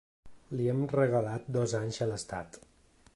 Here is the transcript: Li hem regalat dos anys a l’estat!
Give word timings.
Li 0.53 0.63
hem 0.71 0.79
regalat 0.93 1.45
dos 1.57 1.77
anys 1.83 2.03
a 2.07 2.11
l’estat! 2.13 2.59